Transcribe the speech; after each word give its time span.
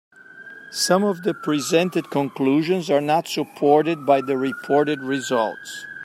Some 0.71 1.03
of 1.03 1.21
the 1.21 1.35
presented 1.35 2.09
conclusions 2.09 2.89
are 2.89 3.01
not 3.01 3.27
supported 3.27 4.03
by 4.03 4.21
the 4.21 4.35
reported 4.35 5.03
results. 5.03 5.85